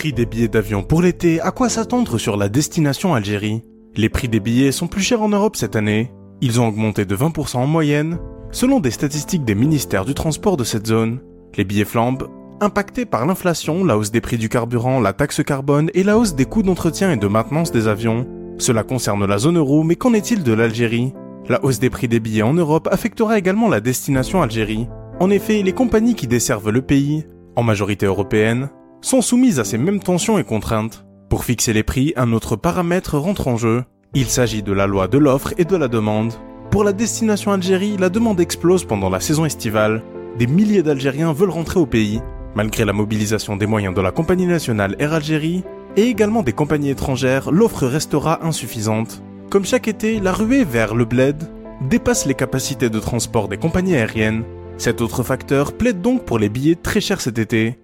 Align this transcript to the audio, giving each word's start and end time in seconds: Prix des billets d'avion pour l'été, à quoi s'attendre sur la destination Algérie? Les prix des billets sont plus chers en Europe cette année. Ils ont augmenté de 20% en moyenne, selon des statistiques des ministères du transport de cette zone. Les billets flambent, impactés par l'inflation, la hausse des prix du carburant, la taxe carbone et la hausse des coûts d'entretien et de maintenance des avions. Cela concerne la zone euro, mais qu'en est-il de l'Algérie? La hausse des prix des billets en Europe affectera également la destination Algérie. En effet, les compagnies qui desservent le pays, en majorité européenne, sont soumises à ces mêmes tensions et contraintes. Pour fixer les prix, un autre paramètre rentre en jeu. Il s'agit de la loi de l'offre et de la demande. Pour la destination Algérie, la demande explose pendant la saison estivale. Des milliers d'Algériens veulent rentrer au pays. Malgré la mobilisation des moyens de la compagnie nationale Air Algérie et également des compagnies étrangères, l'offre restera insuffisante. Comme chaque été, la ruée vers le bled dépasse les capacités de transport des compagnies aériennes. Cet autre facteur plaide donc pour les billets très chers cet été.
Prix 0.00 0.14
des 0.14 0.24
billets 0.24 0.48
d'avion 0.48 0.82
pour 0.82 1.02
l'été, 1.02 1.42
à 1.42 1.50
quoi 1.50 1.68
s'attendre 1.68 2.16
sur 2.16 2.38
la 2.38 2.48
destination 2.48 3.12
Algérie? 3.12 3.62
Les 3.96 4.08
prix 4.08 4.28
des 4.28 4.40
billets 4.40 4.72
sont 4.72 4.86
plus 4.86 5.02
chers 5.02 5.20
en 5.20 5.28
Europe 5.28 5.56
cette 5.56 5.76
année. 5.76 6.10
Ils 6.40 6.58
ont 6.58 6.66
augmenté 6.66 7.04
de 7.04 7.14
20% 7.14 7.58
en 7.58 7.66
moyenne, 7.66 8.18
selon 8.50 8.80
des 8.80 8.92
statistiques 8.92 9.44
des 9.44 9.54
ministères 9.54 10.06
du 10.06 10.14
transport 10.14 10.56
de 10.56 10.64
cette 10.64 10.86
zone. 10.86 11.20
Les 11.58 11.64
billets 11.64 11.84
flambent, 11.84 12.30
impactés 12.62 13.04
par 13.04 13.26
l'inflation, 13.26 13.84
la 13.84 13.98
hausse 13.98 14.10
des 14.10 14.22
prix 14.22 14.38
du 14.38 14.48
carburant, 14.48 15.00
la 15.00 15.12
taxe 15.12 15.44
carbone 15.44 15.90
et 15.92 16.02
la 16.02 16.16
hausse 16.16 16.34
des 16.34 16.46
coûts 16.46 16.62
d'entretien 16.62 17.12
et 17.12 17.18
de 17.18 17.28
maintenance 17.28 17.70
des 17.70 17.86
avions. 17.86 18.26
Cela 18.56 18.84
concerne 18.84 19.26
la 19.26 19.36
zone 19.36 19.58
euro, 19.58 19.82
mais 19.82 19.96
qu'en 19.96 20.14
est-il 20.14 20.42
de 20.42 20.54
l'Algérie? 20.54 21.12
La 21.50 21.62
hausse 21.62 21.78
des 21.78 21.90
prix 21.90 22.08
des 22.08 22.20
billets 22.20 22.40
en 22.40 22.54
Europe 22.54 22.88
affectera 22.90 23.36
également 23.36 23.68
la 23.68 23.82
destination 23.82 24.40
Algérie. 24.40 24.88
En 25.18 25.28
effet, 25.28 25.60
les 25.60 25.74
compagnies 25.74 26.14
qui 26.14 26.26
desservent 26.26 26.70
le 26.70 26.80
pays, 26.80 27.26
en 27.54 27.62
majorité 27.62 28.06
européenne, 28.06 28.70
sont 29.00 29.22
soumises 29.22 29.60
à 29.60 29.64
ces 29.64 29.78
mêmes 29.78 30.00
tensions 30.00 30.38
et 30.38 30.44
contraintes. 30.44 31.04
Pour 31.28 31.44
fixer 31.44 31.72
les 31.72 31.82
prix, 31.82 32.12
un 32.16 32.32
autre 32.32 32.56
paramètre 32.56 33.16
rentre 33.16 33.48
en 33.48 33.56
jeu. 33.56 33.84
Il 34.14 34.26
s'agit 34.26 34.62
de 34.62 34.72
la 34.72 34.86
loi 34.86 35.08
de 35.08 35.18
l'offre 35.18 35.54
et 35.58 35.64
de 35.64 35.76
la 35.76 35.88
demande. 35.88 36.32
Pour 36.70 36.84
la 36.84 36.92
destination 36.92 37.52
Algérie, 37.52 37.96
la 37.96 38.08
demande 38.08 38.40
explose 38.40 38.84
pendant 38.84 39.10
la 39.10 39.20
saison 39.20 39.44
estivale. 39.44 40.02
Des 40.38 40.46
milliers 40.46 40.82
d'Algériens 40.82 41.32
veulent 41.32 41.50
rentrer 41.50 41.80
au 41.80 41.86
pays. 41.86 42.20
Malgré 42.54 42.84
la 42.84 42.92
mobilisation 42.92 43.56
des 43.56 43.66
moyens 43.66 43.94
de 43.94 44.00
la 44.00 44.10
compagnie 44.10 44.46
nationale 44.46 44.96
Air 44.98 45.12
Algérie 45.12 45.62
et 45.96 46.02
également 46.02 46.42
des 46.42 46.52
compagnies 46.52 46.90
étrangères, 46.90 47.50
l'offre 47.50 47.86
restera 47.86 48.44
insuffisante. 48.44 49.22
Comme 49.50 49.64
chaque 49.64 49.88
été, 49.88 50.20
la 50.20 50.32
ruée 50.32 50.64
vers 50.64 50.94
le 50.94 51.04
bled 51.04 51.36
dépasse 51.88 52.26
les 52.26 52.34
capacités 52.34 52.90
de 52.90 52.98
transport 52.98 53.48
des 53.48 53.56
compagnies 53.56 53.96
aériennes. 53.96 54.44
Cet 54.78 55.00
autre 55.00 55.22
facteur 55.22 55.72
plaide 55.72 56.00
donc 56.00 56.24
pour 56.24 56.38
les 56.38 56.48
billets 56.48 56.76
très 56.76 57.00
chers 57.00 57.20
cet 57.20 57.38
été. 57.38 57.78